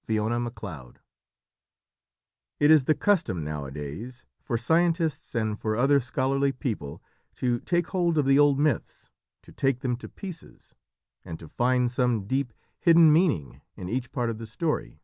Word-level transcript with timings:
Fiona 0.00 0.40
Macleod. 0.40 1.00
It 2.58 2.70
is 2.70 2.84
the 2.84 2.94
custom 2.94 3.44
nowadays 3.44 4.24
for 4.40 4.56
scientists 4.56 5.34
and 5.34 5.60
for 5.60 5.76
other 5.76 6.00
scholarly 6.00 6.50
people 6.50 7.02
to 7.34 7.60
take 7.60 7.88
hold 7.88 8.16
of 8.16 8.24
the 8.24 8.38
old 8.38 8.58
myths, 8.58 9.10
to 9.42 9.52
take 9.52 9.80
them 9.80 9.96
to 9.98 10.08
pieces, 10.08 10.74
and 11.26 11.38
to 11.38 11.46
find 11.46 11.92
some 11.92 12.26
deep, 12.26 12.54
hidden 12.80 13.12
meaning 13.12 13.60
in 13.76 13.90
each 13.90 14.12
part 14.12 14.30
of 14.30 14.38
the 14.38 14.46
story. 14.46 15.02